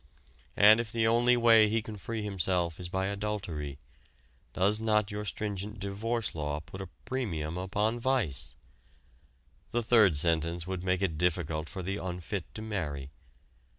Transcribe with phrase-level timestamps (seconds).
[0.57, 3.77] And if the only way he can free himself is by adultery,
[4.51, 8.55] does not your stringent divorce law put a premium upon vice?
[9.69, 13.11] The third sentence would make it difficult for the unfit to marry.